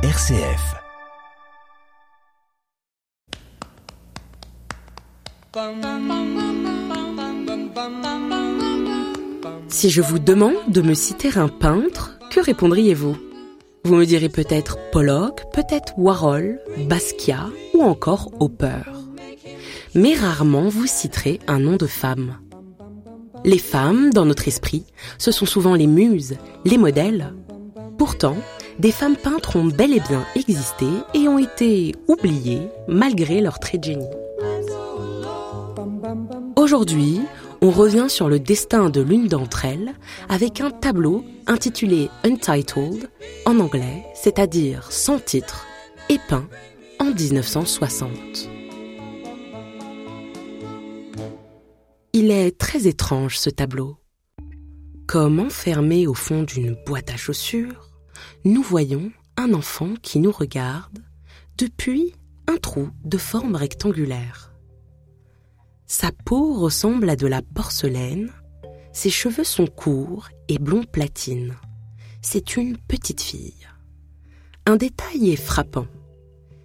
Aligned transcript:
RCF. 0.00 0.76
Si 9.66 9.90
je 9.90 10.00
vous 10.00 10.20
demande 10.20 10.54
de 10.68 10.82
me 10.82 10.94
citer 10.94 11.36
un 11.36 11.48
peintre, 11.48 12.16
que 12.30 12.38
répondriez-vous? 12.38 13.16
Vous 13.82 13.96
me 13.96 14.06
direz 14.06 14.28
peut-être 14.28 14.78
Pollock, 14.92 15.42
peut-être 15.52 15.94
Warhol, 15.98 16.60
Basquiat 16.88 17.48
ou 17.74 17.82
encore 17.82 18.30
Hopper. 18.38 18.82
Mais 19.96 20.14
rarement 20.14 20.68
vous 20.68 20.86
citerez 20.86 21.40
un 21.48 21.58
nom 21.58 21.74
de 21.74 21.88
femme. 21.88 22.38
Les 23.44 23.58
femmes, 23.58 24.12
dans 24.12 24.26
notre 24.26 24.46
esprit, 24.46 24.84
ce 25.18 25.32
sont 25.32 25.46
souvent 25.46 25.74
les 25.74 25.88
muses, 25.88 26.36
les 26.64 26.78
modèles. 26.78 27.34
Pourtant, 27.98 28.36
des 28.78 28.92
femmes 28.92 29.16
peintres 29.16 29.56
ont 29.56 29.66
bel 29.66 29.92
et 29.92 30.00
bien 30.00 30.24
existé 30.36 30.86
et 31.14 31.28
ont 31.28 31.38
été 31.38 31.94
oubliées 32.06 32.68
malgré 32.86 33.40
leur 33.40 33.58
trait 33.58 33.78
de 33.78 33.84
génie. 33.84 34.06
Aujourd'hui, 36.56 37.20
on 37.60 37.70
revient 37.70 38.06
sur 38.08 38.28
le 38.28 38.38
destin 38.38 38.88
de 38.88 39.00
l'une 39.00 39.26
d'entre 39.26 39.64
elles 39.64 39.94
avec 40.28 40.60
un 40.60 40.70
tableau 40.70 41.24
intitulé 41.46 42.08
Untitled 42.24 43.10
en 43.46 43.58
anglais, 43.58 44.04
c'est-à-dire 44.14 44.90
sans 44.92 45.18
titre, 45.18 45.66
et 46.08 46.18
peint 46.28 46.48
en 47.00 47.06
1960. 47.06 48.10
Il 52.12 52.30
est 52.30 52.56
très 52.56 52.86
étrange 52.86 53.38
ce 53.38 53.50
tableau. 53.50 53.96
Comme 55.06 55.40
enfermé 55.40 56.06
au 56.06 56.14
fond 56.14 56.42
d'une 56.42 56.76
boîte 56.86 57.10
à 57.10 57.16
chaussures, 57.16 57.87
nous 58.44 58.62
voyons 58.62 59.10
un 59.36 59.54
enfant 59.54 59.94
qui 60.02 60.18
nous 60.18 60.32
regarde 60.32 60.98
depuis 61.56 62.14
un 62.46 62.56
trou 62.56 62.90
de 63.04 63.18
forme 63.18 63.54
rectangulaire. 63.54 64.52
Sa 65.86 66.12
peau 66.12 66.54
ressemble 66.54 67.08
à 67.08 67.16
de 67.16 67.26
la 67.26 67.42
porcelaine, 67.42 68.30
ses 68.92 69.10
cheveux 69.10 69.44
sont 69.44 69.66
courts 69.66 70.28
et 70.48 70.58
blond 70.58 70.84
platine. 70.84 71.56
C'est 72.20 72.56
une 72.56 72.76
petite 72.76 73.22
fille. 73.22 73.68
Un 74.66 74.76
détail 74.76 75.30
est 75.30 75.36
frappant. 75.36 75.86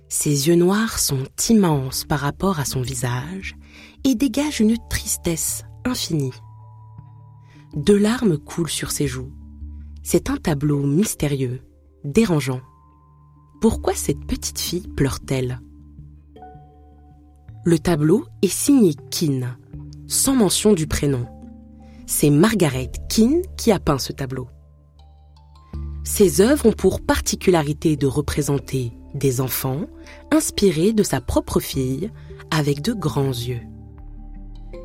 Ses 0.10 0.48
yeux 0.48 0.56
noirs 0.56 1.00
sont 1.00 1.24
immenses 1.50 2.06
par 2.06 2.20
rapport 2.20 2.60
à 2.60 2.66
son 2.66 2.82
visage 2.82 3.56
et 4.04 4.16
dégagent 4.16 4.60
une 4.60 4.78
tristesse 4.90 5.64
infinie. 5.86 6.34
Deux 7.76 7.98
larmes 7.98 8.38
coulent 8.38 8.70
sur 8.70 8.92
ses 8.92 9.08
joues. 9.08 9.32
C'est 10.06 10.30
un 10.30 10.36
tableau 10.36 10.84
mystérieux, 10.84 11.62
dérangeant. 12.04 12.60
Pourquoi 13.62 13.94
cette 13.96 14.26
petite 14.26 14.60
fille 14.60 14.88
pleure-t-elle? 14.98 15.62
Le 17.64 17.80
tableau 17.80 18.26
est 18.42 18.54
signé 18.54 18.96
Keane, 19.10 19.58
sans 20.06 20.36
mention 20.36 20.74
du 20.74 20.88
prénom. 20.88 21.26
C'est 22.06 22.30
Margaret 22.30 22.92
Keane 23.08 23.42
qui 23.56 23.72
a 23.72 23.80
peint 23.80 23.98
ce 23.98 24.12
tableau. 24.12 24.50
Ses 26.04 26.42
œuvres 26.42 26.66
ont 26.66 26.74
pour 26.74 27.00
particularité 27.00 27.96
de 27.96 28.06
représenter 28.06 28.92
des 29.16 29.40
enfants 29.40 29.86
inspirés 30.32 30.92
de 30.92 31.04
sa 31.04 31.22
propre 31.22 31.62
fille 31.62 32.12
avec 32.52 32.82
de 32.82 32.92
grands 32.92 33.30
yeux. 33.30 33.62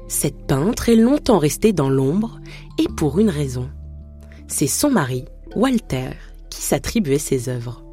Cette 0.06 0.46
peintre 0.46 0.88
est 0.88 0.96
longtemps 0.96 1.38
restée 1.38 1.72
dans 1.72 1.90
l'ombre 1.90 2.38
et 2.78 2.86
pour 2.86 3.18
une 3.18 3.30
raison. 3.30 3.68
C'est 4.50 4.66
son 4.66 4.90
mari, 4.90 5.26
Walter, 5.54 6.10
qui 6.48 6.62
s'attribuait 6.62 7.18
ses 7.18 7.50
œuvres. 7.50 7.84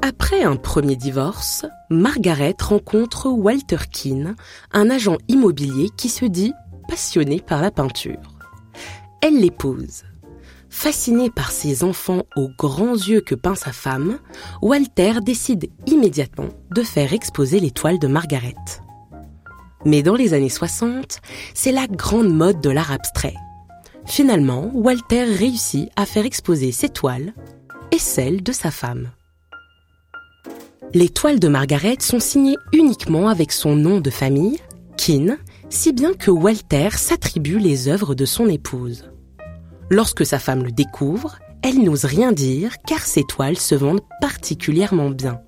Après 0.00 0.42
un 0.42 0.56
premier 0.56 0.94
divorce, 0.94 1.66
Margaret 1.90 2.54
rencontre 2.60 3.28
Walter 3.28 3.78
Keane, 3.92 4.36
un 4.72 4.90
agent 4.90 5.18
immobilier 5.26 5.90
qui 5.96 6.08
se 6.08 6.24
dit 6.24 6.54
passionné 6.88 7.40
par 7.40 7.60
la 7.60 7.72
peinture. 7.72 8.38
Elle 9.20 9.40
l'épouse. 9.40 10.04
Fasciné 10.70 11.28
par 11.28 11.50
ses 11.50 11.82
enfants 11.82 12.22
aux 12.36 12.50
grands 12.56 12.94
yeux 12.94 13.20
que 13.20 13.34
peint 13.34 13.56
sa 13.56 13.72
femme, 13.72 14.18
Walter 14.62 15.14
décide 15.20 15.68
immédiatement 15.86 16.48
de 16.70 16.82
faire 16.82 17.12
exposer 17.12 17.58
les 17.58 17.72
toiles 17.72 17.98
de 17.98 18.06
Margaret. 18.06 18.54
Mais 19.84 20.02
dans 20.02 20.14
les 20.14 20.32
années 20.34 20.48
60, 20.48 21.20
c'est 21.54 21.72
la 21.72 21.86
grande 21.86 22.32
mode 22.32 22.60
de 22.60 22.70
l'art 22.70 22.92
abstrait. 22.92 23.34
Finalement, 24.08 24.70
Walter 24.72 25.24
réussit 25.24 25.90
à 25.94 26.06
faire 26.06 26.24
exposer 26.24 26.72
ses 26.72 26.88
toiles 26.88 27.34
et 27.92 27.98
celles 27.98 28.42
de 28.42 28.52
sa 28.52 28.70
femme. 28.70 29.10
Les 30.94 31.10
toiles 31.10 31.38
de 31.38 31.48
Margaret 31.48 31.98
sont 32.00 32.18
signées 32.18 32.56
uniquement 32.72 33.28
avec 33.28 33.52
son 33.52 33.76
nom 33.76 34.00
de 34.00 34.10
famille, 34.10 34.58
Keane, 34.96 35.36
si 35.68 35.92
bien 35.92 36.14
que 36.14 36.30
Walter 36.30 36.88
s'attribue 36.92 37.58
les 37.58 37.88
œuvres 37.88 38.14
de 38.14 38.24
son 38.24 38.48
épouse. 38.48 39.10
Lorsque 39.90 40.24
sa 40.24 40.38
femme 40.38 40.64
le 40.64 40.72
découvre, 40.72 41.38
elle 41.62 41.82
n'ose 41.84 42.06
rien 42.06 42.32
dire 42.32 42.76
car 42.86 43.00
ses 43.00 43.24
toiles 43.24 43.58
se 43.58 43.74
vendent 43.74 44.04
particulièrement 44.22 45.10
bien. 45.10 45.42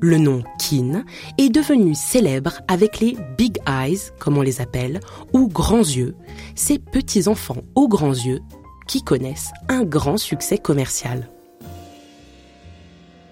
Le 0.00 0.18
nom 0.18 0.42
Keane 0.58 1.04
est 1.38 1.48
devenu 1.48 1.94
célèbre 1.94 2.60
avec 2.68 3.00
les 3.00 3.16
Big 3.38 3.58
Eyes, 3.66 4.10
comme 4.18 4.36
on 4.36 4.42
les 4.42 4.60
appelle, 4.60 5.00
ou 5.32 5.48
grands 5.48 5.78
yeux, 5.78 6.14
ces 6.54 6.78
petits 6.78 7.28
enfants 7.28 7.62
aux 7.74 7.88
grands 7.88 8.12
yeux 8.12 8.40
qui 8.86 9.02
connaissent 9.02 9.52
un 9.68 9.84
grand 9.84 10.18
succès 10.18 10.58
commercial. 10.58 11.30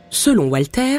Selon 0.08 0.48
Walter, 0.48 0.98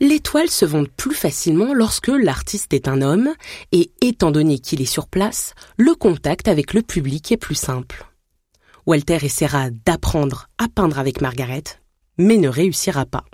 les 0.00 0.20
toiles 0.20 0.50
se 0.50 0.66
vendent 0.66 0.90
plus 0.90 1.14
facilement 1.14 1.72
lorsque 1.72 2.08
l'artiste 2.08 2.74
est 2.74 2.86
un 2.86 3.00
homme 3.00 3.32
et 3.72 3.92
étant 4.02 4.30
donné 4.30 4.58
qu'il 4.58 4.82
est 4.82 4.84
sur 4.84 5.06
place, 5.06 5.54
le 5.78 5.94
contact 5.94 6.48
avec 6.48 6.74
le 6.74 6.82
public 6.82 7.32
est 7.32 7.38
plus 7.38 7.54
simple. 7.54 8.06
Walter 8.84 9.18
essaiera 9.22 9.70
d'apprendre 9.86 10.48
à 10.58 10.68
peindre 10.68 10.98
avec 10.98 11.20
Margaret, 11.20 11.64
mais 12.18 12.36
ne 12.36 12.48
réussira 12.48 13.06
pas 13.06 13.24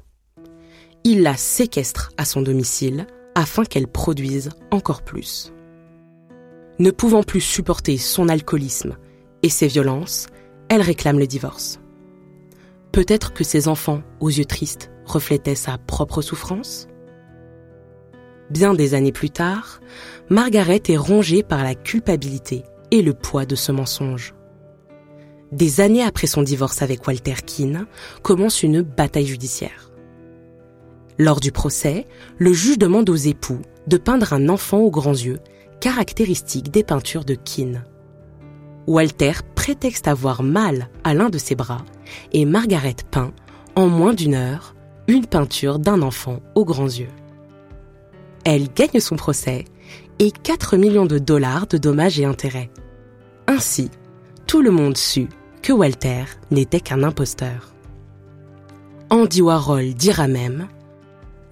il 1.05 1.23
la 1.23 1.37
séquestre 1.37 2.13
à 2.17 2.25
son 2.25 2.41
domicile 2.41 3.07
afin 3.35 3.65
qu'elle 3.65 3.87
produise 3.87 4.51
encore 4.71 5.03
plus. 5.03 5.53
Ne 6.79 6.91
pouvant 6.91 7.23
plus 7.23 7.43
supporter 7.43 7.99
son 7.99 8.29
alcoolisme 8.29 8.97
et 9.43 9.51
ses 9.51 9.67
violences, 9.67 10.29
elle 10.69 10.81
réclame 10.81 11.19
le 11.19 11.27
divorce. 11.27 11.79
Peut-être 12.91 13.35
que 13.35 13.45
ses 13.45 13.69
enfants, 13.69 14.03
aux 14.21 14.31
yeux 14.31 14.47
tristes, 14.47 14.91
reflétaient 15.05 15.55
sa 15.55 15.77
propre 15.77 16.23
souffrance? 16.23 16.89
Bien 18.51 18.73
des 18.73 18.95
années 18.95 19.13
plus 19.13 19.31
tard, 19.31 19.81
Margaret 20.31 20.83
est 20.89 20.97
rongée 20.97 21.43
par 21.43 21.63
la 21.63 21.75
culpabilité 21.75 22.63
et 22.91 23.03
le 23.03 23.13
poids 23.13 23.45
de 23.45 23.57
ce 23.57 23.73
mensonge. 23.73 24.35
Des 25.53 25.81
années 25.81 26.03
après 26.03 26.27
son 26.27 26.43
divorce 26.43 26.83
avec 26.83 27.07
Walter 27.07 27.35
Keane, 27.47 27.87
commence 28.23 28.63
une 28.63 28.83
bataille 28.83 29.27
judiciaire. 29.27 29.91
Lors 31.19 31.41
du 31.41 31.53
procès, 31.53 32.07
le 32.39 32.53
juge 32.53 32.79
demande 32.79 33.09
aux 33.09 33.15
époux 33.15 33.61
de 33.87 33.97
peindre 33.97 34.33
un 34.33 34.49
enfant 34.49 34.79
aux 34.79 34.91
grands 34.91 35.13
yeux, 35.13 35.39
caractéristique 35.81 36.71
des 36.71 36.83
peintures 36.83 37.25
de 37.25 37.35
Keane. 37.35 37.85
Walter 38.87 39.33
prétexte 39.55 40.09
avoir 40.09 40.43
mal 40.43 40.89
à 41.05 41.15
l'un 41.15 41.31
de 41.31 41.39
ses 41.39 41.55
bras 41.55 41.85
et 42.33 42.45
Margaret 42.45 42.97
peint, 43.11 43.33
en 43.77 43.87
moins 43.87 44.13
d'une 44.13 44.35
heure, 44.35 44.75
une 45.09 45.27
peinture 45.27 45.79
d'un 45.79 46.03
enfant 46.03 46.41
aux 46.55 46.65
grands 46.65 46.87
yeux. 46.87 47.09
Elle 48.45 48.69
gagne 48.73 49.01
son 49.01 49.17
procès 49.17 49.65
et 50.19 50.31
4 50.31 50.77
millions 50.77 51.07
de 51.07 51.19
dollars 51.19 51.67
de 51.67 51.79
dommages 51.79 52.21
et 52.21 52.25
intérêts. 52.25 52.71
Ainsi, 53.47 53.91
tout 54.47 54.63
le 54.63 54.71
monde 54.71 54.97
sut 54.97 55.29
que 55.63 55.73
Walter 55.73 56.25
n'était 56.51 56.81
qu'un 56.81 57.03
imposteur. 57.03 57.75
Andy 59.11 59.43
Warhol 59.43 59.95
dira 59.95 60.29
même 60.29 60.69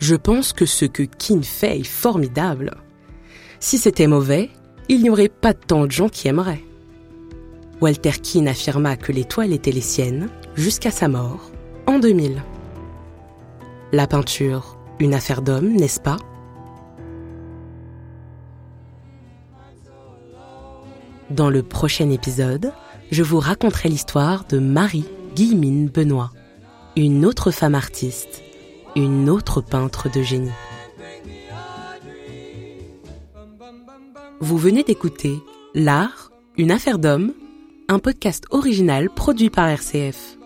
je 0.02 0.16
pense 0.16 0.52
que 0.52 0.66
ce 0.66 0.84
que 0.84 1.04
Keane 1.04 1.44
fait 1.44 1.78
est 1.78 1.86
formidable. 1.86 2.72
Si 3.60 3.78
c'était 3.78 4.08
mauvais, 4.08 4.50
il 4.88 5.00
n'y 5.00 5.10
aurait 5.10 5.28
pas 5.28 5.54
tant 5.54 5.86
de 5.86 5.92
gens 5.92 6.08
qui 6.08 6.26
aimeraient. 6.26 6.64
Walter 7.80 8.10
Keane 8.10 8.48
affirma 8.48 8.96
que 8.96 9.12
l'étoile 9.12 9.52
était 9.52 9.70
les 9.70 9.80
siennes 9.80 10.28
jusqu'à 10.56 10.90
sa 10.90 11.06
mort 11.06 11.52
en 11.86 12.00
2000. 12.00 12.42
La 13.92 14.08
peinture, 14.08 14.76
une 14.98 15.14
affaire 15.14 15.40
d'homme, 15.40 15.72
n'est-ce 15.72 16.00
pas? 16.00 16.16
Dans 21.30 21.48
le 21.48 21.62
prochain 21.62 22.10
épisode, 22.10 22.72
je 23.12 23.22
vous 23.22 23.38
raconterai 23.38 23.88
l'histoire 23.88 24.46
de 24.46 24.58
Marie 24.58 25.06
Guillemine 25.36 25.86
Benoît, 25.88 26.32
une 26.96 27.24
autre 27.24 27.52
femme 27.52 27.76
artiste 27.76 28.41
une 28.96 29.30
autre 29.30 29.60
peintre 29.60 30.10
de 30.10 30.22
génie. 30.22 30.50
Vous 34.40 34.58
venez 34.58 34.82
d'écouter 34.82 35.38
L'art, 35.74 36.30
une 36.58 36.70
affaire 36.70 36.98
d'homme, 36.98 37.32
un 37.88 37.98
podcast 37.98 38.44
original 38.50 39.08
produit 39.08 39.50
par 39.50 39.68
RCF. 39.68 40.36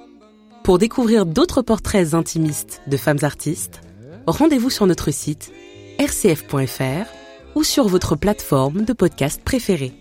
Pour 0.62 0.78
découvrir 0.78 1.26
d'autres 1.26 1.62
portraits 1.62 2.14
intimistes 2.14 2.82
de 2.86 2.96
femmes 2.96 3.22
artistes, 3.22 3.80
rendez-vous 4.26 4.70
sur 4.70 4.86
notre 4.86 5.10
site 5.10 5.52
rcf.fr 5.98 7.08
ou 7.54 7.64
sur 7.64 7.88
votre 7.88 8.16
plateforme 8.16 8.84
de 8.84 8.92
podcast 8.92 9.40
préférée. 9.42 9.92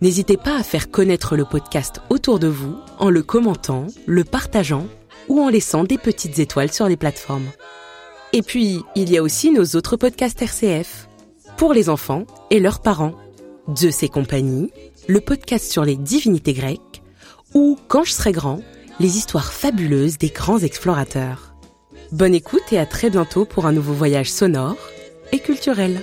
N'hésitez 0.00 0.36
pas 0.36 0.56
à 0.56 0.62
faire 0.62 0.90
connaître 0.90 1.36
le 1.36 1.44
podcast 1.44 2.02
autour 2.10 2.38
de 2.38 2.46
vous 2.46 2.76
en 2.98 3.10
le 3.10 3.22
commentant, 3.22 3.88
le 4.06 4.22
partageant 4.22 4.86
ou 5.28 5.40
en 5.40 5.48
laissant 5.48 5.84
des 5.84 5.98
petites 5.98 6.38
étoiles 6.38 6.72
sur 6.72 6.88
les 6.88 6.96
plateformes. 6.96 7.48
Et 8.32 8.42
puis, 8.42 8.82
il 8.94 9.10
y 9.10 9.18
a 9.18 9.22
aussi 9.22 9.50
nos 9.50 9.64
autres 9.76 9.96
podcasts 9.96 10.40
RCF, 10.40 11.08
pour 11.56 11.72
les 11.72 11.88
enfants 11.88 12.26
et 12.50 12.60
leurs 12.60 12.80
parents. 12.80 13.14
De 13.66 13.90
ses 13.90 14.08
compagnies, 14.08 14.70
le 15.06 15.20
podcast 15.20 15.70
sur 15.70 15.84
les 15.84 15.96
divinités 15.96 16.52
grecques, 16.52 17.02
ou 17.54 17.78
Quand 17.88 18.04
je 18.04 18.12
serai 18.12 18.32
grand, 18.32 18.60
les 19.00 19.16
histoires 19.16 19.52
fabuleuses 19.52 20.18
des 20.18 20.28
grands 20.28 20.58
explorateurs. 20.58 21.54
Bonne 22.12 22.34
écoute 22.34 22.72
et 22.72 22.78
à 22.78 22.86
très 22.86 23.10
bientôt 23.10 23.44
pour 23.44 23.66
un 23.66 23.72
nouveau 23.72 23.92
voyage 23.92 24.30
sonore 24.30 24.76
et 25.32 25.38
culturel. 25.38 26.00